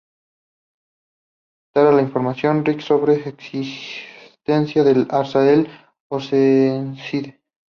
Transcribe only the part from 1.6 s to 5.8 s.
Tara le informa a Rick sobre la existencia y el arsenal de